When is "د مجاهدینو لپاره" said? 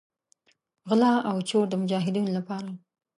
1.69-2.69